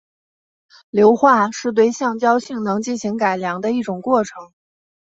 [0.89, 4.51] 硫化是对橡胶性能进行改良的一种过程。